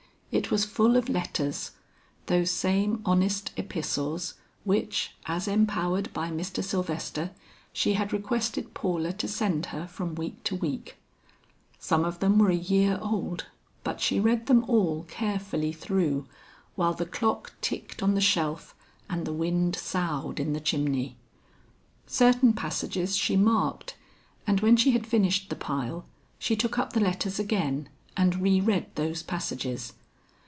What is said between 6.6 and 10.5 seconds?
Sylvester, she had requested Paula to send her from week